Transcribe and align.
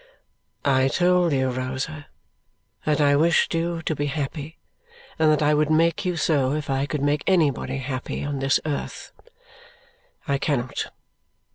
"I 0.65 0.87
told 0.87 1.31
you, 1.31 1.51
Rosa, 1.51 2.07
that 2.85 2.99
I 2.99 3.15
wished 3.15 3.53
you 3.53 3.83
to 3.83 3.95
be 3.95 4.07
happy 4.07 4.57
and 5.19 5.31
that 5.31 5.43
I 5.43 5.53
would 5.53 5.69
make 5.69 6.05
you 6.05 6.17
so 6.17 6.53
if 6.53 6.71
I 6.71 6.87
could 6.87 7.03
make 7.03 7.23
anybody 7.27 7.77
happy 7.77 8.23
on 8.23 8.39
this 8.39 8.59
earth. 8.65 9.11
I 10.27 10.39
cannot. 10.39 10.87